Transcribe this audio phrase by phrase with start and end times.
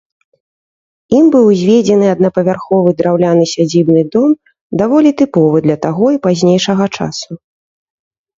[1.17, 4.29] Ім быў узведзены аднапавярховы драўляны сядзібны дом,
[4.83, 7.31] даволі тыповы для таго і пазнейшага часу.